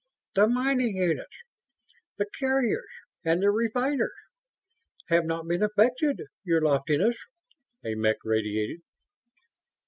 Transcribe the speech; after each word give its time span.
"The 0.33 0.47
mining 0.47 0.95
units, 0.95 1.29
the 2.17 2.25
carriers 2.39 2.89
and 3.23 3.39
the 3.39 3.51
refiners 3.51 4.09
have 5.09 5.25
not 5.25 5.47
been 5.47 5.61
affected, 5.61 6.21
Your 6.43 6.59
Loftiness," 6.59 7.15
a 7.85 7.93
mech 7.93 8.17
radiated. 8.23 8.81